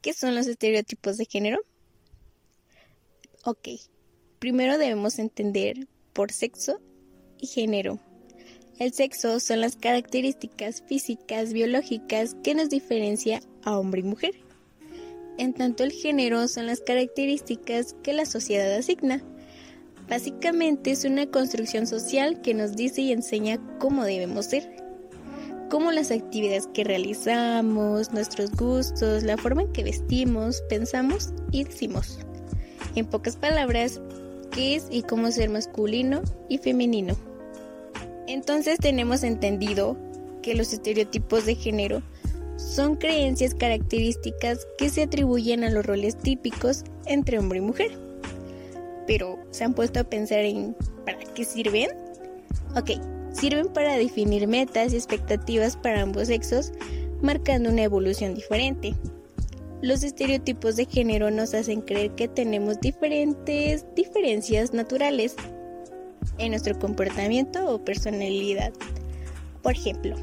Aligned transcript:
¿Qué 0.00 0.14
son 0.14 0.34
los 0.34 0.46
estereotipos 0.46 1.18
de 1.18 1.26
género? 1.26 1.60
Ok, 3.44 3.68
primero 4.38 4.78
debemos 4.78 5.18
entender 5.18 5.88
por 6.14 6.32
sexo 6.32 6.80
y 7.38 7.46
género. 7.46 8.00
El 8.78 8.94
sexo 8.94 9.40
son 9.40 9.60
las 9.60 9.76
características 9.76 10.82
físicas 10.86 11.52
biológicas 11.52 12.34
que 12.42 12.54
nos 12.54 12.70
diferencia 12.70 13.42
a 13.62 13.78
hombre 13.78 14.00
y 14.00 14.04
mujer. 14.04 14.34
En 15.36 15.52
tanto 15.52 15.84
el 15.84 15.92
género 15.92 16.48
son 16.48 16.66
las 16.66 16.80
características 16.80 17.94
que 18.02 18.14
la 18.14 18.24
sociedad 18.24 18.74
asigna. 18.74 19.22
Básicamente 20.08 20.92
es 20.92 21.04
una 21.04 21.26
construcción 21.26 21.86
social 21.86 22.40
que 22.40 22.54
nos 22.54 22.74
dice 22.74 23.02
y 23.02 23.12
enseña 23.12 23.60
cómo 23.78 24.04
debemos 24.04 24.46
ser 24.46 24.79
como 25.70 25.92
las 25.92 26.10
actividades 26.10 26.66
que 26.74 26.84
realizamos, 26.84 28.12
nuestros 28.12 28.50
gustos, 28.50 29.22
la 29.22 29.36
forma 29.36 29.62
en 29.62 29.72
que 29.72 29.84
vestimos, 29.84 30.62
pensamos 30.68 31.32
y 31.52 31.64
decimos. 31.64 32.18
En 32.96 33.06
pocas 33.06 33.36
palabras, 33.36 34.00
qué 34.50 34.74
es 34.74 34.88
y 34.90 35.02
cómo 35.02 35.30
ser 35.30 35.48
masculino 35.48 36.22
y 36.48 36.58
femenino. 36.58 37.14
Entonces 38.26 38.78
tenemos 38.78 39.22
entendido 39.22 39.96
que 40.42 40.54
los 40.54 40.72
estereotipos 40.72 41.46
de 41.46 41.54
género 41.54 42.02
son 42.56 42.96
creencias 42.96 43.54
características 43.54 44.66
que 44.76 44.90
se 44.90 45.04
atribuyen 45.04 45.62
a 45.62 45.70
los 45.70 45.86
roles 45.86 46.16
típicos 46.16 46.84
entre 47.06 47.38
hombre 47.38 47.58
y 47.58 47.62
mujer. 47.62 47.92
Pero, 49.06 49.38
¿se 49.50 49.64
han 49.64 49.74
puesto 49.74 50.00
a 50.00 50.04
pensar 50.04 50.40
en 50.40 50.76
para 51.04 51.18
qué 51.18 51.44
sirven? 51.44 51.90
Ok, 52.76 52.90
sirven 53.32 53.68
para 53.68 53.96
definir 53.96 54.46
metas 54.46 54.92
y 54.92 54.96
expectativas 54.96 55.76
para 55.76 56.02
ambos 56.02 56.28
sexos, 56.28 56.72
marcando 57.22 57.70
una 57.70 57.82
evolución 57.82 58.34
diferente. 58.34 58.94
Los 59.82 60.02
estereotipos 60.02 60.76
de 60.76 60.84
género 60.84 61.30
nos 61.30 61.54
hacen 61.54 61.80
creer 61.80 62.14
que 62.14 62.28
tenemos 62.28 62.80
diferentes 62.80 63.86
diferencias 63.94 64.74
naturales 64.74 65.36
en 66.38 66.50
nuestro 66.50 66.78
comportamiento 66.78 67.66
o 67.74 67.82
personalidad. 67.82 68.72
Por 69.62 69.72
ejemplo, 69.72 70.16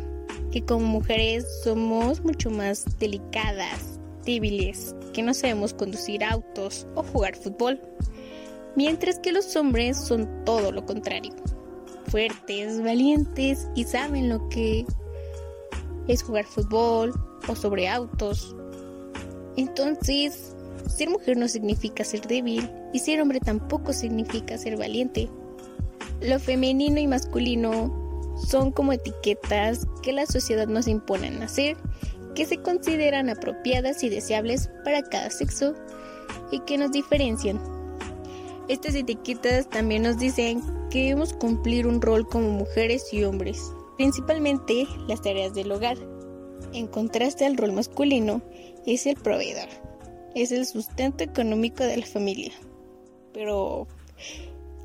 que 0.52 0.64
como 0.64 0.86
mujeres 0.86 1.46
somos 1.64 2.24
mucho 2.24 2.52
más 2.52 2.86
delicadas, 3.00 4.00
débiles, 4.26 4.96
que 5.14 5.24
no 5.24 5.34
sabemos 5.34 5.74
conducir 5.74 6.24
autos 6.24 6.86
o 6.96 7.02
jugar 7.02 7.36
fútbol, 7.36 7.80
mientras 8.76 9.20
que 9.20 9.32
los 9.32 9.56
hombres 9.56 9.98
son 9.98 10.46
todo 10.46 10.72
lo 10.72 10.86
contrario 10.86 11.34
fuertes, 12.08 12.82
valientes 12.84 13.68
y 13.76 13.84
saben 13.84 14.30
lo 14.30 14.48
que 14.50 14.86
es 16.08 16.24
jugar 16.24 16.46
fútbol 16.46 17.14
o 17.48 17.56
sobre 17.56 17.88
autos. 17.88 18.56
Entonces, 19.56 20.56
ser 20.88 21.10
mujer 21.10 21.38
no 21.38 21.48
significa 21.48 22.04
ser 22.04 22.22
débil 22.28 22.70
y 22.94 23.00
ser 23.00 23.22
hombre 23.22 23.40
tampoco 23.40 23.94
significa 23.94 24.58
ser 24.58 24.78
valiente. 24.78 25.30
Lo 26.22 26.40
femenino 26.40 27.00
y 27.00 27.08
masculino 27.08 28.36
son 28.48 28.72
como 28.72 28.94
etiquetas 28.94 29.86
que 30.02 30.14
la 30.14 30.26
sociedad 30.26 30.68
nos 30.68 30.88
impone 30.88 31.28
a 31.28 31.32
nacer, 31.32 31.78
que 32.36 32.46
se 32.46 32.58
consideran 32.58 33.30
apropiadas 33.30 34.04
y 34.04 34.10
deseables 34.10 34.70
para 34.84 35.02
cada 35.04 35.30
sexo 35.30 35.74
y 36.52 36.60
que 36.62 36.78
nos 36.78 36.92
diferencian 36.92 37.77
estas 38.70 38.96
etiquetas 38.96 39.70
también 39.70 40.04
nos 40.04 40.18
dicen 40.18 40.62
que 40.90 41.04
debemos 41.04 41.34
cumplir 41.34 41.88
un 41.88 42.02
rol 42.02 42.28
como 42.28 42.50
mujeres 42.50 43.14
y 43.14 43.24
hombres, 43.24 43.62
principalmente 43.96 44.86
las 45.08 45.22
tareas 45.22 45.54
del 45.54 45.72
hogar. 45.72 45.98
En 46.74 46.88
contraste 46.88 47.46
al 47.46 47.56
rol 47.56 47.72
masculino, 47.72 48.42
es 48.86 49.06
el 49.06 49.16
proveedor, 49.16 49.70
es 50.36 50.52
el 50.52 50.66
sustento 50.66 51.24
económico 51.24 51.84
de 51.84 51.98
la 51.98 52.06
familia. 52.06 52.52
Pero, 53.34 53.88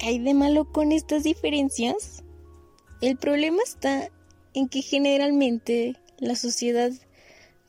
¿hay 0.00 0.18
de 0.18 0.34
malo 0.34 0.70
con 0.70 0.92
estas 0.92 1.24
diferencias? 1.24 2.22
El 3.00 3.16
problema 3.16 3.62
está 3.64 4.10
en 4.54 4.68
que 4.68 4.82
generalmente 4.82 5.96
la 6.18 6.36
sociedad 6.36 6.92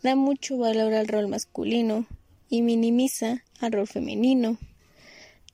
da 0.04 0.16
mucho 0.16 0.58
valor 0.58 0.94
al 0.94 1.08
rol 1.08 1.28
masculino 1.28 2.06
y 2.50 2.62
minimiza 2.62 3.44
al 3.60 3.72
rol 3.72 3.88
femenino 3.88 4.58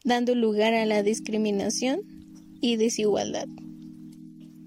dando 0.03 0.35
lugar 0.35 0.73
a 0.73 0.85
la 0.85 1.03
discriminación 1.03 2.01
y 2.61 2.75
desigualdad. 2.75 3.47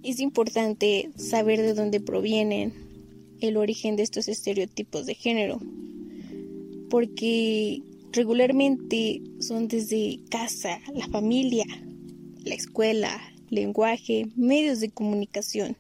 Es 0.03 0.21
importante 0.21 1.11
saber 1.17 1.61
de 1.61 1.75
dónde 1.75 2.01
provienen 2.01 2.73
el 3.41 3.57
origen 3.57 3.97
de 3.97 4.03
estos 4.03 4.29
estereotipos 4.29 5.07
de 5.07 5.15
género, 5.15 5.61
porque 6.91 7.83
regularmente 8.13 9.23
son 9.41 9.69
desde 9.69 10.21
casa, 10.31 10.81
la 10.95 11.09
familia, 11.09 11.65
la 12.45 12.55
escuela, 12.55 13.21
lenguaje, 13.49 14.27
medios 14.37 14.81
de 14.81 14.91
comunicación. 14.91 15.77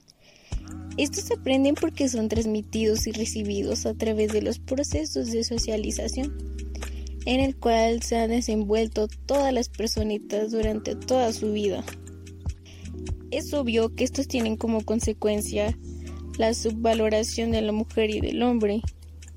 Estos 0.96 1.30
aprenden 1.30 1.74
porque 1.74 2.08
son 2.08 2.28
transmitidos 2.28 3.06
y 3.06 3.12
recibidos 3.12 3.86
a 3.86 3.94
través 3.94 4.32
de 4.32 4.42
los 4.42 4.58
procesos 4.58 5.30
de 5.30 5.42
socialización 5.42 6.51
en 7.24 7.40
el 7.40 7.56
cual 7.56 8.02
se 8.02 8.16
han 8.16 8.30
desenvuelto 8.30 9.08
todas 9.26 9.52
las 9.52 9.68
personitas 9.68 10.50
durante 10.50 10.96
toda 10.96 11.32
su 11.32 11.52
vida. 11.52 11.84
Es 13.30 13.52
obvio 13.54 13.94
que 13.94 14.04
estos 14.04 14.28
tienen 14.28 14.56
como 14.56 14.84
consecuencia 14.84 15.76
la 16.38 16.54
subvaloración 16.54 17.50
de 17.50 17.62
la 17.62 17.72
mujer 17.72 18.10
y 18.10 18.20
del 18.20 18.42
hombre, 18.42 18.82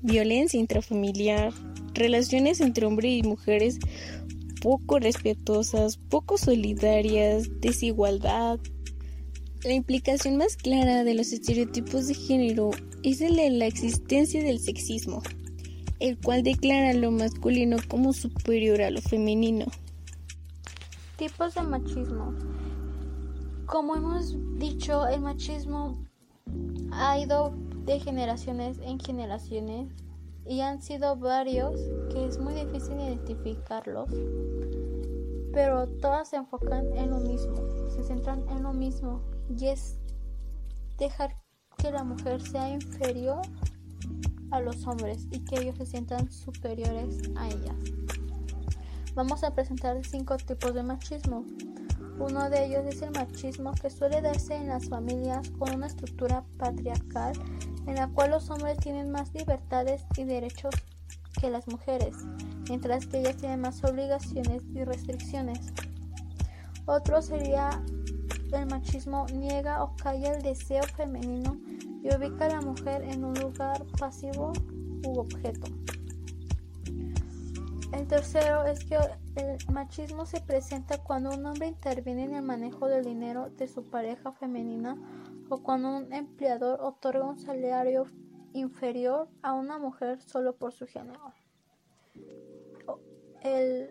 violencia 0.02 0.58
intrafamiliar, 0.58 1.52
relaciones 1.94 2.60
entre 2.60 2.86
hombres 2.86 3.12
y 3.12 3.22
mujeres 3.22 3.78
poco 4.60 4.98
respetuosas, 4.98 5.96
poco 5.96 6.38
solidarias, 6.38 7.48
desigualdad. 7.60 8.58
La 9.62 9.72
implicación 9.72 10.36
más 10.36 10.56
clara 10.56 11.04
de 11.04 11.14
los 11.14 11.32
estereotipos 11.32 12.08
de 12.08 12.14
género 12.14 12.70
es 13.02 13.20
el 13.20 13.36
de 13.36 13.50
la 13.50 13.66
existencia 13.66 14.42
del 14.42 14.58
sexismo 14.58 15.22
el 16.00 16.18
cual 16.18 16.42
declara 16.42 16.92
lo 16.92 17.10
masculino 17.10 17.76
como 17.88 18.12
superior 18.12 18.82
a 18.82 18.90
lo 18.90 19.00
femenino. 19.00 19.66
Tipos 21.16 21.54
de 21.54 21.62
machismo. 21.62 22.34
Como 23.66 23.96
hemos 23.96 24.36
dicho, 24.58 25.06
el 25.06 25.20
machismo 25.20 25.98
ha 26.92 27.18
ido 27.18 27.54
de 27.84 27.98
generaciones 28.00 28.78
en 28.82 29.00
generaciones 29.00 29.88
y 30.44 30.60
han 30.60 30.80
sido 30.80 31.16
varios 31.16 31.74
que 32.10 32.26
es 32.26 32.38
muy 32.38 32.54
difícil 32.54 33.00
identificarlos, 33.00 34.10
pero 35.52 35.88
todas 35.88 36.28
se 36.28 36.36
enfocan 36.36 36.86
en 36.96 37.10
lo 37.10 37.18
mismo, 37.18 37.56
se 37.90 38.04
centran 38.04 38.48
en 38.48 38.62
lo 38.62 38.72
mismo 38.72 39.22
y 39.58 39.66
es 39.68 39.98
dejar 40.98 41.36
que 41.78 41.90
la 41.90 42.04
mujer 42.04 42.40
sea 42.40 42.70
inferior 42.70 43.40
a 44.50 44.60
los 44.60 44.86
hombres 44.86 45.26
y 45.30 45.40
que 45.40 45.60
ellos 45.60 45.76
se 45.76 45.86
sientan 45.86 46.30
superiores 46.30 47.30
a 47.36 47.48
ellas. 47.48 47.76
Vamos 49.14 49.42
a 49.44 49.54
presentar 49.54 49.96
cinco 50.04 50.36
tipos 50.36 50.74
de 50.74 50.82
machismo. 50.82 51.44
Uno 52.18 52.48
de 52.50 52.66
ellos 52.66 52.84
es 52.86 53.02
el 53.02 53.10
machismo 53.10 53.72
que 53.72 53.90
suele 53.90 54.20
darse 54.20 54.54
en 54.54 54.68
las 54.68 54.88
familias 54.88 55.50
con 55.58 55.74
una 55.74 55.86
estructura 55.86 56.44
patriarcal 56.58 57.32
en 57.86 57.94
la 57.94 58.08
cual 58.08 58.30
los 58.30 58.50
hombres 58.50 58.78
tienen 58.78 59.10
más 59.10 59.32
libertades 59.34 60.02
y 60.16 60.24
derechos 60.24 60.74
que 61.40 61.50
las 61.50 61.68
mujeres, 61.68 62.16
mientras 62.68 63.06
que 63.06 63.20
ellas 63.20 63.36
tienen 63.36 63.60
más 63.60 63.82
obligaciones 63.84 64.62
y 64.74 64.84
restricciones. 64.84 65.72
Otro 66.86 67.20
sería 67.20 67.82
el 68.52 68.66
machismo 68.66 69.26
niega 69.34 69.82
o 69.82 69.96
calla 69.96 70.34
el 70.34 70.42
deseo 70.42 70.82
femenino 70.96 71.58
y 72.06 72.14
ubica 72.14 72.46
a 72.46 72.50
la 72.50 72.60
mujer 72.60 73.02
en 73.02 73.24
un 73.24 73.34
lugar 73.34 73.84
pasivo 73.98 74.52
u 75.04 75.18
objeto. 75.18 75.66
El 77.92 78.06
tercero 78.06 78.64
es 78.64 78.84
que 78.84 78.96
el 79.34 79.58
machismo 79.72 80.24
se 80.24 80.40
presenta 80.40 81.02
cuando 81.02 81.30
un 81.30 81.44
hombre 81.44 81.66
interviene 81.66 82.24
en 82.24 82.34
el 82.36 82.42
manejo 82.42 82.86
del 82.86 83.04
dinero 83.04 83.50
de 83.50 83.66
su 83.66 83.82
pareja 83.90 84.30
femenina 84.32 84.96
o 85.48 85.62
cuando 85.62 85.96
un 85.96 86.12
empleador 86.12 86.80
otorga 86.80 87.24
un 87.24 87.38
salario 87.38 88.04
inferior 88.52 89.28
a 89.42 89.54
una 89.54 89.78
mujer 89.78 90.20
solo 90.20 90.54
por 90.54 90.72
su 90.72 90.86
género. 90.86 91.32
El 93.42 93.90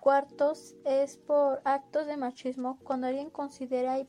cuarto 0.00 0.52
es 0.84 1.16
por 1.16 1.60
actos 1.64 2.06
de 2.06 2.16
machismo 2.16 2.80
cuando 2.82 3.06
alguien 3.06 3.30
considera 3.30 4.00
y 4.00 4.08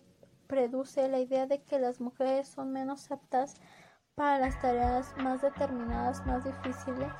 produce 0.53 1.09
la 1.09 1.17
idea 1.17 1.47
de 1.47 1.63
que 1.63 1.79
las 1.79 1.99
mujeres 1.99 2.47
son 2.47 2.71
menos 2.71 3.09
aptas 3.09 3.55
para 4.13 4.37
las 4.37 4.61
tareas 4.61 5.15
más 5.17 5.41
determinadas, 5.41 6.23
más 6.27 6.43
difíciles, 6.43 7.11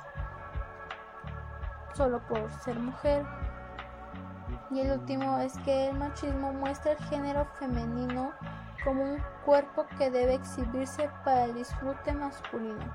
solo 1.94 2.24
por 2.28 2.48
ser 2.62 2.78
mujer. 2.78 3.26
Y 4.70 4.80
el 4.80 5.00
último 5.00 5.38
es 5.40 5.58
que 5.64 5.88
el 5.88 5.98
machismo 5.98 6.52
muestra 6.52 6.92
el 6.92 6.98
género 7.06 7.44
femenino 7.58 8.32
como 8.84 9.02
un 9.02 9.22
cuerpo 9.44 9.84
que 9.98 10.12
debe 10.12 10.34
exhibirse 10.34 11.10
para 11.24 11.46
el 11.46 11.54
disfrute 11.54 12.12
masculino. 12.12 12.94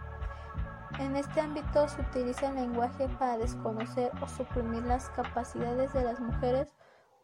En 1.00 1.18
este 1.18 1.42
ámbito 1.42 1.90
se 1.90 2.02
utiliza 2.02 2.48
el 2.48 2.56
lenguaje 2.56 3.10
para 3.20 3.38
desconocer 3.38 4.10
o 4.22 4.28
suprimir 4.28 4.84
las 4.84 5.10
capacidades 5.10 5.92
de 5.92 6.04
las 6.04 6.20
mujeres 6.22 6.74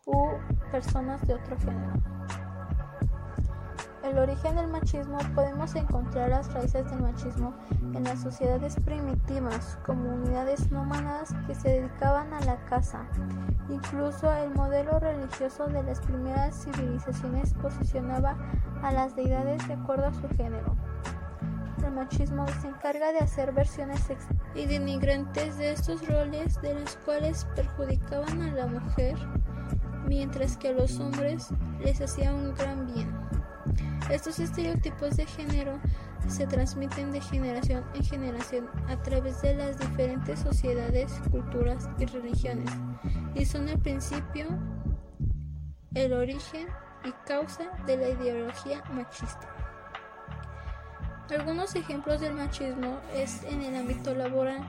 u 0.05 0.31
personas 0.69 1.25
de 1.25 1.35
otro 1.35 1.57
género. 1.57 2.44
El 4.05 4.19
origen 4.19 4.55
del 4.55 4.67
machismo 4.67 5.17
podemos 5.33 5.73
encontrar 5.73 6.29
las 6.29 6.53
raíces 6.53 6.87
del 6.91 7.01
machismo 7.01 7.55
en 7.95 8.03
las 8.03 8.21
sociedades 8.21 8.75
primitivas, 8.85 9.79
comunidades 9.83 10.69
nómadas 10.69 11.33
que 11.47 11.55
se 11.55 11.69
dedicaban 11.69 12.31
a 12.31 12.39
la 12.41 12.63
caza. 12.65 12.99
Incluso 13.67 14.31
el 14.31 14.53
modelo 14.53 14.99
religioso 14.99 15.65
de 15.65 15.81
las 15.81 16.01
primeras 16.01 16.65
civilizaciones 16.65 17.55
posicionaba 17.55 18.37
a 18.83 18.91
las 18.91 19.15
deidades 19.15 19.67
de 19.67 19.73
acuerdo 19.73 20.05
a 20.05 20.13
su 20.13 20.29
género. 20.37 20.75
El 21.83 21.91
machismo 21.93 22.45
se 22.61 22.67
encarga 22.67 23.11
de 23.11 23.19
hacer 23.19 23.53
versiones 23.53 24.01
y 24.53 24.67
denigrantes 24.67 25.57
de 25.57 25.71
estos 25.71 26.07
roles 26.07 26.61
de 26.61 26.79
los 26.79 26.95
cuales 26.97 27.45
perjudicaban 27.55 28.39
a 28.39 28.53
la 28.53 28.67
mujer, 28.67 29.15
mientras 30.07 30.57
que 30.57 30.69
a 30.69 30.73
los 30.73 30.99
hombres 30.99 31.49
les 31.79 31.99
hacía 32.01 32.31
un 32.31 32.53
gran 32.53 32.85
bien. 32.85 33.24
Estos 34.09 34.39
estereotipos 34.39 35.17
de 35.17 35.25
género 35.25 35.79
se 36.27 36.45
transmiten 36.47 37.11
de 37.11 37.21
generación 37.21 37.83
en 37.93 38.03
generación 38.03 38.69
a 38.87 39.01
través 39.01 39.41
de 39.41 39.55
las 39.55 39.79
diferentes 39.79 40.39
sociedades, 40.39 41.11
culturas 41.31 41.89
y 41.97 42.05
religiones 42.05 42.71
y 43.35 43.45
son 43.45 43.67
el 43.67 43.79
principio, 43.79 44.47
el 45.93 46.13
origen 46.13 46.67
y 47.03 47.11
causa 47.27 47.69
de 47.85 47.97
la 47.97 48.09
ideología 48.09 48.83
machista. 48.91 49.49
Algunos 51.29 51.75
ejemplos 51.75 52.21
del 52.21 52.33
machismo 52.33 52.99
es 53.13 53.43
en 53.43 53.61
el 53.61 53.75
ámbito 53.75 54.13
laboral, 54.13 54.63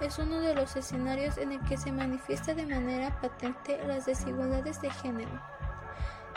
es 0.00 0.18
uno 0.18 0.40
de 0.40 0.54
los 0.54 0.76
escenarios 0.76 1.38
en 1.38 1.52
el 1.52 1.60
que 1.62 1.78
se 1.78 1.90
manifiesta 1.90 2.54
de 2.54 2.66
manera 2.66 3.18
patente 3.20 3.80
las 3.86 4.06
desigualdades 4.06 4.80
de 4.82 4.90
género. 4.90 5.40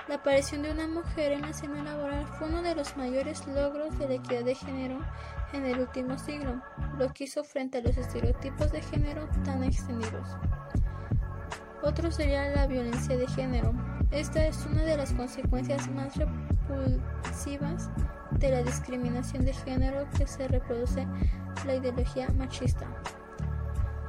La 0.07 0.15
aparición 0.15 0.61
de 0.61 0.71
una 0.71 0.87
mujer 0.87 1.31
en 1.31 1.41
la 1.41 1.49
escena 1.49 1.83
laboral 1.83 2.27
fue 2.27 2.47
uno 2.47 2.61
de 2.61 2.75
los 2.75 2.95
mayores 2.95 3.47
logros 3.47 3.97
de 3.97 4.07
la 4.07 4.13
equidad 4.13 4.43
de 4.43 4.53
género 4.53 4.99
en 5.51 5.65
el 5.65 5.79
último 5.79 6.15
siglo, 6.19 6.61
lo 6.99 7.11
que 7.11 7.23
hizo 7.23 7.43
frente 7.43 7.79
a 7.79 7.81
los 7.81 7.97
estereotipos 7.97 8.71
de 8.71 8.83
género 8.83 9.27
tan 9.43 9.63
extendidos. 9.63 10.27
Otro 11.81 12.11
sería 12.11 12.49
la 12.51 12.67
violencia 12.67 13.17
de 13.17 13.27
género. 13.27 13.73
Esta 14.11 14.45
es 14.45 14.63
una 14.67 14.83
de 14.83 14.95
las 14.95 15.11
consecuencias 15.11 15.89
más 15.89 16.15
repulsivas 16.15 17.89
de 18.31 18.51
la 18.51 18.61
discriminación 18.61 19.43
de 19.43 19.53
género 19.53 20.07
que 20.15 20.27
se 20.27 20.47
reproduce 20.47 21.07
la 21.65 21.75
ideología 21.75 22.29
machista, 22.37 22.85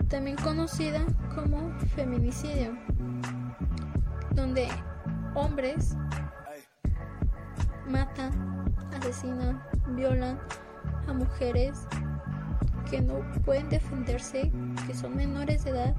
también 0.09 0.37
conocida 0.37 1.07
como 1.35 1.71
feminicidio, 1.95 2.77
donde 4.33 4.69
hombres 5.37 5.95
matan, 7.87 8.33
asesinan, 8.97 9.63
violan 9.95 10.39
a 11.07 11.13
mujeres 11.13 11.87
que 12.91 13.01
no 13.01 13.21
pueden 13.45 13.69
defenderse, 13.69 14.51
que 14.87 14.95
son 14.95 15.15
menores 15.15 15.65
de 15.65 15.71
edad 15.71 15.95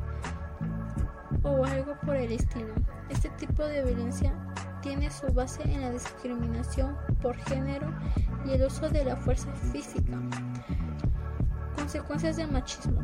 o 1.43 1.63
algo 1.63 1.95
por 2.05 2.15
el 2.15 2.31
estilo. 2.31 2.73
Este 3.09 3.29
tipo 3.29 3.63
de 3.63 3.83
violencia 3.83 4.33
tiene 4.81 5.11
su 5.11 5.27
base 5.27 5.63
en 5.63 5.81
la 5.81 5.91
discriminación 5.91 6.97
por 7.21 7.35
género 7.37 7.87
y 8.45 8.53
el 8.53 8.63
uso 8.63 8.89
de 8.89 9.05
la 9.05 9.15
fuerza 9.15 9.51
física. 9.71 10.17
Consecuencias 11.75 12.37
del 12.37 12.51
machismo. 12.51 12.99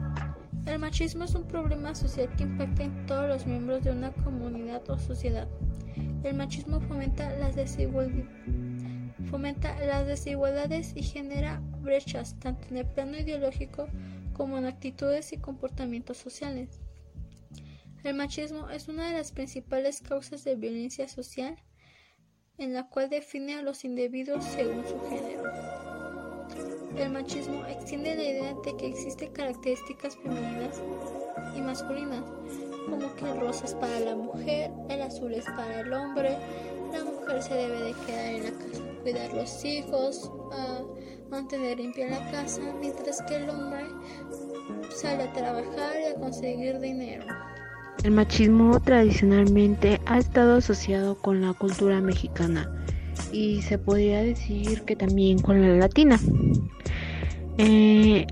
El 0.65 0.79
machismo 0.79 1.25
es 1.25 1.35
un 1.35 1.45
problema 1.45 1.93
social 1.93 2.33
que 2.37 2.43
impacta 2.43 2.83
en 2.83 3.05
todos 3.05 3.27
los 3.27 3.45
miembros 3.45 3.83
de 3.83 3.91
una 3.91 4.13
comunidad 4.13 4.89
o 4.89 4.97
sociedad. 4.97 5.47
El 6.23 6.35
machismo 6.35 6.79
fomenta 6.79 7.29
las, 7.37 7.55
fomenta 9.29 9.85
las 9.85 10.07
desigualdades 10.07 10.93
y 10.95 11.03
genera 11.03 11.61
brechas 11.81 12.39
tanto 12.39 12.67
en 12.69 12.77
el 12.77 12.85
plano 12.85 13.17
ideológico 13.17 13.87
como 14.31 14.57
en 14.57 14.65
actitudes 14.65 15.33
y 15.33 15.37
comportamientos 15.37 16.17
sociales. 16.17 16.79
El 18.05 18.15
machismo 18.15 18.69
es 18.69 18.87
una 18.87 19.07
de 19.07 19.13
las 19.13 19.33
principales 19.33 20.01
causas 20.01 20.45
de 20.45 20.55
violencia 20.55 21.09
social 21.09 21.57
en 22.57 22.73
la 22.73 22.87
cual 22.87 23.09
define 23.09 23.55
a 23.55 23.61
los 23.61 23.83
individuos 23.83 24.45
según 24.45 24.85
su 24.85 24.99
género. 25.09 25.43
El 26.97 27.09
machismo 27.11 27.65
extiende 27.65 28.15
la 28.15 28.23
idea 28.23 28.53
de 28.63 28.77
que 28.77 28.87
existen 28.87 29.31
características 29.31 30.15
femeninas 30.17 30.81
y 31.55 31.61
masculinas, 31.61 32.23
como 32.87 33.15
que 33.15 33.25
el 33.29 33.39
rosa 33.39 33.65
es 33.65 33.73
para 33.73 33.99
la 33.99 34.15
mujer, 34.15 34.71
el 34.89 35.01
azul 35.01 35.33
es 35.33 35.45
para 35.45 35.79
el 35.79 35.91
hombre, 35.91 36.37
la 36.91 37.03
mujer 37.03 37.41
se 37.41 37.55
debe 37.55 37.81
de 37.81 37.93
quedar 38.05 38.25
en 38.25 38.43
la 38.43 38.51
casa, 38.51 38.83
cuidar 39.01 39.33
los 39.33 39.65
hijos, 39.65 40.31
mantener 41.31 41.79
limpia 41.79 42.09
la 42.09 42.31
casa, 42.31 42.61
mientras 42.79 43.21
que 43.23 43.37
el 43.37 43.49
hombre 43.49 43.85
sale 44.91 45.23
a 45.23 45.33
trabajar 45.33 45.95
y 45.99 46.11
a 46.11 46.15
conseguir 46.15 46.79
dinero. 46.79 47.25
El 48.03 48.11
machismo 48.11 48.79
tradicionalmente 48.79 49.99
ha 50.05 50.19
estado 50.19 50.57
asociado 50.57 51.15
con 51.15 51.41
la 51.41 51.53
cultura 51.53 52.01
mexicana 52.01 52.82
y 53.31 53.61
se 53.61 53.77
podría 53.77 54.21
decir 54.21 54.83
que 54.83 54.95
también 54.95 55.39
con 55.39 55.61
la 55.61 55.75
latina. 55.75 56.19
Eh, 57.57 58.25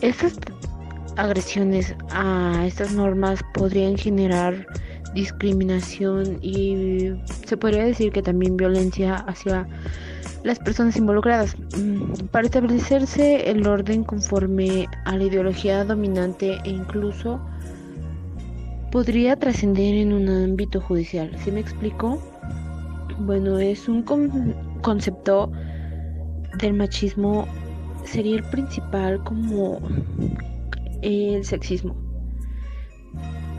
estas 0.00 0.34
agresiones 1.16 1.94
a 2.10 2.64
estas 2.66 2.92
normas 2.92 3.40
podrían 3.54 3.96
generar 3.96 4.66
discriminación 5.14 6.38
y 6.42 7.12
se 7.46 7.56
podría 7.56 7.84
decir 7.84 8.10
que 8.12 8.22
también 8.22 8.56
violencia 8.56 9.14
hacia 9.14 9.66
las 10.42 10.58
personas 10.58 10.96
involucradas. 10.96 11.56
Mm, 11.76 12.26
para 12.30 12.46
establecerse 12.46 13.48
el 13.50 13.66
orden 13.66 14.04
conforme 14.04 14.86
a 15.04 15.16
la 15.16 15.24
ideología 15.24 15.84
dominante 15.84 16.58
e 16.64 16.70
incluso 16.70 17.40
podría 18.90 19.36
trascender 19.36 19.94
en 19.94 20.12
un 20.12 20.28
ámbito 20.28 20.80
judicial. 20.80 21.30
¿Sí 21.42 21.50
me 21.50 21.60
explico? 21.60 22.20
Bueno, 23.18 23.58
es 23.58 23.88
un 23.88 24.02
concepto 24.82 25.50
del 26.58 26.74
machismo, 26.74 27.46
sería 28.04 28.36
el 28.36 28.42
principal 28.44 29.22
como 29.22 29.80
el 31.02 31.44
sexismo. 31.44 31.94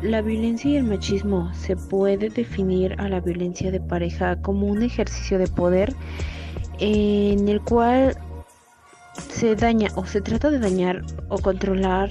La 0.01 0.21
violencia 0.21 0.71
y 0.71 0.75
el 0.75 0.83
machismo 0.83 1.53
se 1.53 1.77
puede 1.77 2.29
definir 2.29 2.99
a 2.99 3.07
la 3.07 3.21
violencia 3.21 3.71
de 3.71 3.79
pareja 3.79 4.41
como 4.41 4.67
un 4.67 4.83
ejercicio 4.83 5.37
de 5.39 5.47
poder 5.47 5.95
en 6.79 7.47
el 7.47 7.61
cual 7.61 8.17
se 9.29 9.55
daña 9.55 9.87
o 9.95 10.05
se 10.05 10.19
trata 10.19 10.51
de 10.51 10.59
dañar 10.59 11.01
o 11.29 11.37
controlar 11.37 12.09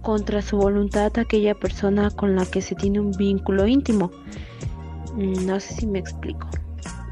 contra 0.00 0.40
su 0.40 0.56
voluntad 0.56 1.12
a 1.18 1.20
aquella 1.20 1.54
persona 1.54 2.10
con 2.10 2.34
la 2.34 2.46
que 2.46 2.62
se 2.62 2.74
tiene 2.74 2.98
un 2.98 3.12
vínculo 3.12 3.66
íntimo. 3.66 4.10
Mm, 5.14 5.46
no 5.46 5.60
sé 5.60 5.74
si 5.74 5.86
me 5.86 5.98
explico. 5.98 6.48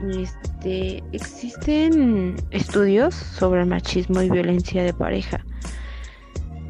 Este, 0.05 1.03
existen 1.12 2.37
estudios 2.50 3.15
sobre 3.15 3.65
machismo 3.65 4.21
y 4.23 4.31
violencia 4.31 4.85
de 4.85 4.93
pareja. 4.93 5.45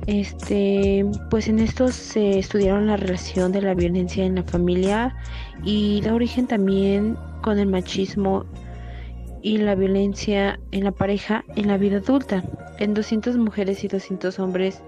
Este, 0.06 1.04
pues 1.30 1.48
en 1.48 1.58
estos 1.58 1.94
se 1.94 2.38
estudiaron 2.38 2.86
la 2.86 2.96
relación 2.96 3.50
de 3.50 3.62
la 3.62 3.74
violencia 3.74 4.24
en 4.24 4.36
la 4.36 4.44
familia 4.44 5.16
y 5.64 6.00
da 6.02 6.14
origen 6.14 6.46
también 6.46 7.16
con 7.42 7.58
el 7.58 7.66
machismo 7.66 8.44
y 9.42 9.58
la 9.58 9.74
violencia 9.74 10.60
en 10.70 10.84
la 10.84 10.92
pareja 10.92 11.44
en 11.56 11.66
la 11.66 11.76
vida 11.76 11.98
adulta, 11.98 12.44
en 12.78 12.94
200 12.94 13.36
mujeres 13.36 13.82
y 13.82 13.88
200 13.88 14.38
hombres 14.38 14.80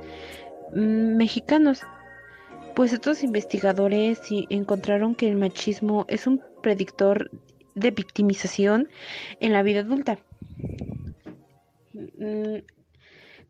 mm, 0.75 1.17
mexicanos. 1.17 1.83
Pues 2.77 2.93
estos 2.93 3.25
investigadores 3.25 4.21
encontraron 4.51 5.17
que 5.17 5.29
el 5.29 5.37
machismo 5.37 6.05
es 6.09 6.29
un 6.29 6.41
predictor 6.63 7.29
de 7.79 7.91
victimización 7.91 8.89
en 9.41 9.53
la 9.53 9.63
vida 9.63 9.81
adulta. 9.81 10.19
Mm, 12.19 12.59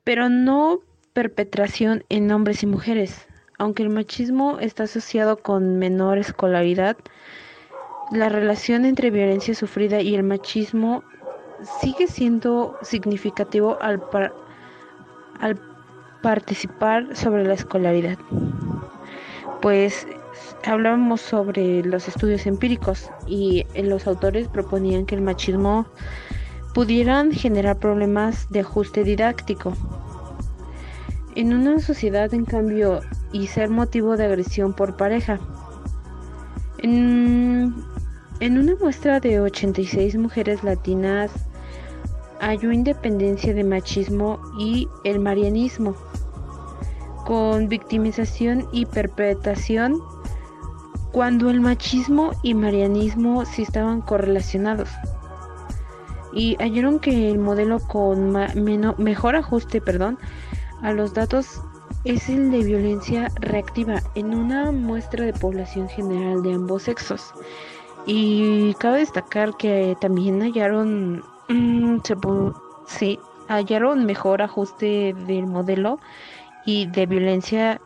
pero 0.05 0.29
no 0.29 0.81
perpetración 1.13 2.05
en 2.09 2.31
hombres 2.31 2.63
y 2.63 2.67
mujeres. 2.67 3.27
Aunque 3.59 3.83
el 3.83 3.91
machismo 3.91 4.59
está 4.61 4.85
asociado 4.85 5.39
con 5.39 5.79
menor 5.79 6.19
escolaridad, 6.19 6.97
la 8.13 8.29
relación 8.29 8.85
entre 8.85 9.11
violencia 9.11 9.55
sufrida 9.55 10.01
y 10.01 10.15
el 10.15 10.23
machismo 10.23 11.03
sigue 11.81 12.07
siendo 12.07 12.77
significativo 12.83 13.79
al, 13.81 14.01
al 15.41 15.61
participar 16.23 17.17
sobre 17.17 17.45
la 17.45 17.55
escolaridad. 17.55 18.19
Pues 19.61 20.07
hablábamos 20.65 21.21
sobre 21.21 21.83
los 21.83 22.09
estudios 22.09 22.47
empíricos 22.47 23.11
y 23.27 23.65
los 23.75 24.07
autores 24.07 24.49
proponían 24.49 25.07
que 25.07 25.15
el 25.15 25.23
machismo 25.23 25.87
pudieran 26.75 27.33
generar 27.33 27.79
problemas 27.79 28.49
de 28.51 28.61
ajuste 28.61 29.05
didáctico 29.05 29.75
en 31.39 31.53
una 31.53 31.79
sociedad, 31.79 32.35
en 32.35 32.45
cambio, 32.45 33.01
y 33.33 33.47
ser 33.47 33.71
motivo 33.71 34.17
de 34.17 34.25
agresión 34.25 34.73
por 34.73 34.97
pareja. 34.97 35.39
En, 36.79 37.75
en 38.41 38.59
una 38.59 38.75
muestra 38.75 39.21
de 39.21 39.41
86 39.41 40.17
mujeres 40.17 40.65
latinas 40.65 41.31
halló 42.41 42.73
independencia 42.73 43.55
de 43.55 43.63
machismo 43.63 44.41
y 44.59 44.89
el 45.05 45.21
marianismo, 45.21 45.95
con 47.25 47.69
victimización 47.69 48.67
y 48.73 48.87
perpetración 48.87 50.01
cuando 51.19 51.51
el 51.51 51.61
machismo 51.61 52.31
y 52.45 52.55
marianismo 52.55 53.45
sí 53.45 53.63
estaban 53.63 54.03
correlacionados. 54.03 54.89
Y 56.33 56.55
hallaron 56.61 57.01
que 57.01 57.33
el 57.33 57.41
modelo 57.41 57.81
con 57.81 58.37
mejor 58.99 59.35
ajuste 59.35 59.81
perdón, 59.81 60.17
a 60.81 60.93
los 60.93 61.15
datos 61.15 61.61
es 62.05 62.29
el 62.29 62.53
de 62.53 62.63
violencia 62.63 63.33
reactiva 63.41 64.01
en 64.15 64.33
una 64.33 64.71
muestra 64.71 65.25
de 65.25 65.33
población 65.33 65.89
general 65.89 66.41
de 66.45 66.55
ambos 66.55 66.85
sexos. 66.85 67.35
Y 68.07 68.75
cabe 68.75 68.99
destacar 68.99 69.57
que 69.57 69.97
también 70.01 70.41
hallaron, 70.41 71.25
mm, 71.49 71.97
sí, 72.87 73.19
hallaron 73.49 74.07
mejor 74.07 74.41
ajuste 74.41 75.17
del 75.27 75.49
modelo 75.49 75.99
y 76.65 76.87
de 76.87 77.07
violencia 77.07 77.81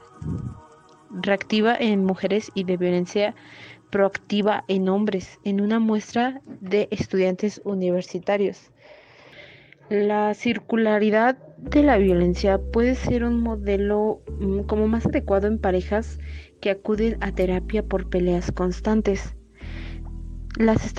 reactiva 1.20 1.76
en 1.78 2.04
mujeres 2.04 2.50
y 2.54 2.64
de 2.64 2.76
violencia 2.76 3.34
proactiva 3.90 4.64
en 4.68 4.88
hombres 4.88 5.38
en 5.44 5.60
una 5.60 5.78
muestra 5.78 6.40
de 6.60 6.88
estudiantes 6.90 7.60
universitarios. 7.64 8.70
La 9.90 10.32
circularidad 10.32 11.36
de 11.58 11.82
la 11.82 11.98
violencia 11.98 12.58
puede 12.58 12.94
ser 12.94 13.24
un 13.24 13.42
modelo 13.42 14.22
mm, 14.40 14.60
como 14.62 14.88
más 14.88 15.04
adecuado 15.04 15.46
en 15.46 15.58
parejas 15.58 16.18
que 16.60 16.70
acuden 16.70 17.18
a 17.20 17.32
terapia 17.32 17.82
por 17.82 18.08
peleas 18.08 18.50
constantes. 18.52 19.36
Las, 20.56 20.94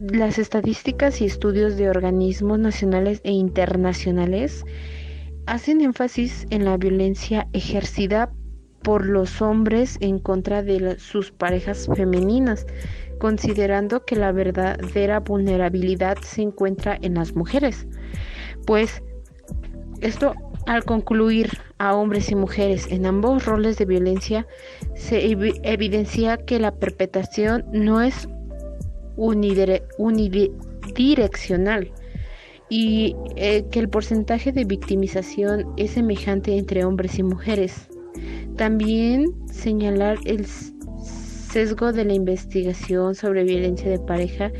las 0.00 0.38
estadísticas 0.38 1.20
y 1.20 1.24
estudios 1.24 1.76
de 1.76 1.90
organismos 1.90 2.60
nacionales 2.60 3.20
e 3.24 3.32
internacionales 3.32 4.64
hacen 5.46 5.80
énfasis 5.80 6.46
en 6.50 6.64
la 6.64 6.76
violencia 6.76 7.48
ejercida 7.52 8.32
por 8.82 9.06
los 9.06 9.42
hombres 9.42 9.96
en 10.00 10.18
contra 10.18 10.62
de 10.62 10.98
sus 10.98 11.32
parejas 11.32 11.88
femeninas, 11.94 12.66
considerando 13.18 14.04
que 14.04 14.16
la 14.16 14.32
verdadera 14.32 15.20
vulnerabilidad 15.20 16.18
se 16.22 16.42
encuentra 16.42 16.98
en 17.00 17.14
las 17.14 17.34
mujeres. 17.34 17.86
Pues 18.66 19.02
esto 20.00 20.34
al 20.66 20.84
concluir 20.84 21.50
a 21.78 21.94
hombres 21.94 22.30
y 22.30 22.34
mujeres 22.34 22.86
en 22.90 23.06
ambos 23.06 23.46
roles 23.46 23.78
de 23.78 23.84
violencia, 23.84 24.46
se 24.94 25.24
evidencia 25.24 26.36
que 26.36 26.58
la 26.58 26.74
perpetración 26.74 27.64
no 27.72 28.00
es 28.00 28.28
unidireccional 29.16 31.92
y 32.68 33.14
eh, 33.36 33.64
que 33.70 33.78
el 33.78 33.88
porcentaje 33.88 34.50
de 34.50 34.64
victimización 34.64 35.72
es 35.76 35.92
semejante 35.92 36.58
entre 36.58 36.84
hombres 36.84 37.16
y 37.18 37.22
mujeres. 37.22 37.88
También 38.56 39.34
señalar 39.52 40.18
el 40.24 40.46
sesgo 40.46 41.92
de 41.92 42.04
la 42.04 42.14
investigación 42.14 43.14
sobre 43.14 43.44
violencia 43.44 43.90
de 43.90 43.98
pareja 43.98 44.50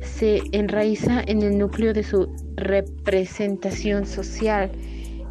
se 0.00 0.40
enraiza 0.52 1.22
en 1.26 1.42
el 1.42 1.58
núcleo 1.58 1.92
de 1.92 2.02
su 2.02 2.28
representación 2.56 4.06
social, 4.06 4.70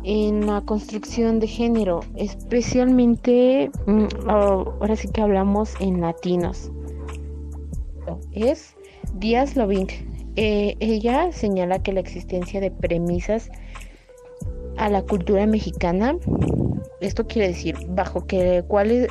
en 0.04 0.46
la 0.46 0.62
construcción 0.62 1.40
de 1.40 1.48
género, 1.48 2.02
especialmente, 2.16 3.72
mm, 3.88 4.30
ahora 4.30 4.96
sí 4.96 5.08
que 5.10 5.22
hablamos 5.22 5.74
en 5.80 6.02
latinos. 6.02 6.72
Es 8.32 8.76
Díaz 9.16 9.56
Loving. 9.56 9.88
Eh, 10.36 10.76
ella 10.80 11.32
señala 11.32 11.82
que 11.82 11.94
la 11.94 12.02
existencia 12.02 12.62
de 12.62 12.72
premisas 12.72 13.50
a 14.78 14.90
la 14.90 15.02
cultura 15.02 15.48
mexicana 15.48 16.18
esto 17.02 17.28
quiere 17.28 17.50
decir 17.50 17.76
bajo 17.90 18.26
que 18.26 18.64
cuáles 18.68 19.08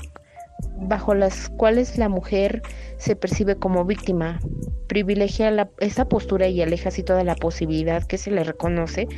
bajo 0.77 1.15
las 1.15 1.49
cuales 1.51 1.99
la 1.99 2.09
mujer 2.09 2.63
se 2.97 3.17
percibe 3.17 3.57
como 3.57 3.85
víctima, 3.85 4.41
privilegia 4.87 5.51
la, 5.51 5.71
esa 5.81 6.09
postura 6.09 6.49
y 6.49 6.63
aleja 6.63 6.89
así 6.89 7.03
toda 7.03 7.25
la 7.25 7.35
posibilidad 7.35 8.05
que 8.05 8.19
se 8.19 8.31
le 8.31 8.45
reconoce 8.45 9.09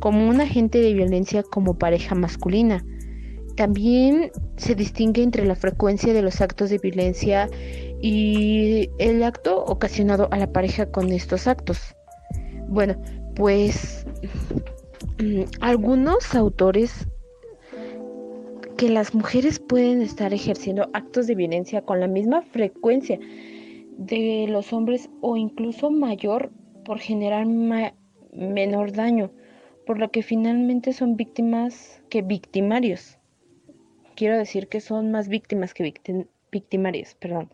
como 0.00 0.28
un 0.28 0.40
agente 0.40 0.78
de 0.80 0.92
violencia 0.92 1.42
como 1.42 1.78
pareja 1.78 2.14
masculina. 2.14 2.84
También 3.56 4.30
se 4.56 4.74
distingue 4.74 5.22
entre 5.22 5.44
la 5.44 5.54
frecuencia 5.54 6.14
de 6.14 6.22
los 6.22 6.40
actos 6.40 6.70
de 6.70 6.78
violencia 6.78 7.48
y 8.00 8.90
el 8.98 9.22
acto 9.22 9.64
ocasionado 9.64 10.28
a 10.30 10.38
la 10.38 10.50
pareja 10.50 10.86
con 10.86 11.12
estos 11.12 11.46
actos. 11.46 11.78
Bueno, 12.68 13.00
pues 13.34 14.06
mm, 15.18 15.42
algunos 15.60 16.34
autores 16.34 17.06
que 18.82 18.88
las 18.88 19.14
mujeres 19.14 19.60
pueden 19.60 20.02
estar 20.02 20.34
ejerciendo 20.34 20.90
actos 20.92 21.28
de 21.28 21.36
violencia 21.36 21.82
con 21.82 22.00
la 22.00 22.08
misma 22.08 22.42
frecuencia 22.42 23.16
de 23.96 24.46
los 24.48 24.72
hombres 24.72 25.08
o 25.20 25.36
incluso 25.36 25.92
mayor 25.92 26.50
por 26.84 26.98
generar 26.98 27.46
menor 27.46 28.90
daño, 28.90 29.30
por 29.86 30.00
lo 30.00 30.10
que 30.10 30.24
finalmente 30.24 30.92
son 30.92 31.14
víctimas 31.16 32.02
que 32.10 32.22
victimarios. 32.22 33.18
Quiero 34.16 34.36
decir 34.36 34.66
que 34.66 34.80
son 34.80 35.12
más 35.12 35.28
víctimas 35.28 35.74
que 35.74 35.94
victimarios, 36.50 37.14
perdón. 37.14 37.52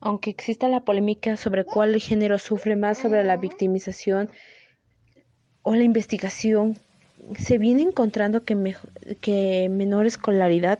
Aunque 0.00 0.28
exista 0.28 0.68
la 0.68 0.84
polémica 0.84 1.38
sobre 1.38 1.64
cuál 1.64 1.98
género 1.98 2.38
sufre 2.38 2.76
más 2.76 2.98
sobre 2.98 3.24
la 3.24 3.38
victimización 3.38 4.28
o 5.62 5.74
la 5.74 5.84
investigación 5.84 6.78
se 7.38 7.58
viene 7.58 7.82
encontrando 7.82 8.44
que, 8.44 8.76
que 9.20 9.68
menor 9.70 10.06
escolaridad 10.06 10.78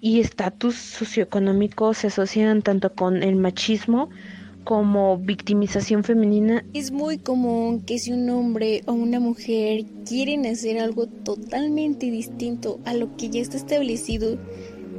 y 0.00 0.20
estatus 0.20 0.74
socioeconómico 0.74 1.94
se 1.94 2.08
asocian 2.08 2.62
tanto 2.62 2.94
con 2.94 3.22
el 3.22 3.36
machismo 3.36 4.10
como 4.64 5.18
victimización 5.18 6.04
femenina. 6.04 6.64
Es 6.74 6.90
muy 6.90 7.18
común 7.18 7.82
que 7.82 7.98
si 7.98 8.12
un 8.12 8.28
hombre 8.30 8.82
o 8.86 8.92
una 8.92 9.20
mujer 9.20 9.84
quieren 10.06 10.46
hacer 10.46 10.78
algo 10.78 11.06
totalmente 11.06 12.10
distinto 12.10 12.80
a 12.84 12.94
lo 12.94 13.16
que 13.16 13.28
ya 13.28 13.40
está 13.40 13.56
establecido, 13.56 14.38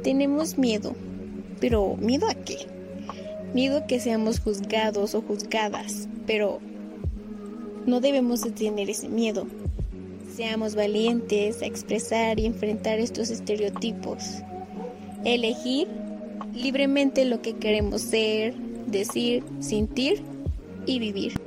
tenemos 0.02 0.56
miedo. 0.56 0.94
Pero 1.60 1.96
¿miedo 1.96 2.28
a 2.28 2.34
qué? 2.34 2.58
Miedo 3.54 3.78
a 3.78 3.86
que 3.86 4.00
seamos 4.00 4.40
juzgados 4.40 5.14
o 5.14 5.22
juzgadas, 5.22 6.08
pero 6.26 6.60
no 7.86 8.00
debemos 8.00 8.42
de 8.42 8.50
tener 8.50 8.90
ese 8.90 9.08
miedo. 9.08 9.46
Seamos 10.36 10.74
valientes 10.74 11.62
a 11.62 11.64
expresar 11.64 12.38
y 12.38 12.44
enfrentar 12.44 12.98
estos 12.98 13.30
estereotipos. 13.30 14.42
Elegir 15.24 15.88
libremente 16.52 17.24
lo 17.24 17.40
que 17.40 17.54
queremos 17.54 18.02
ser, 18.02 18.54
decir, 18.86 19.42
sentir 19.60 20.22
y 20.84 20.98
vivir. 20.98 21.45